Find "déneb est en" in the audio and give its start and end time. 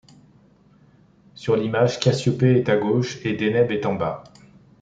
3.33-3.93